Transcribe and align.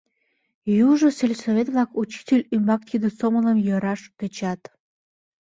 Южо 0.87 1.07
сельсовет-влак 1.17 1.89
учитель 2.01 2.47
ӱмбак 2.55 2.81
тиде 2.89 3.09
сомылым 3.17 3.57
йӧраш 3.67 4.01
тӧчат. 4.17 4.61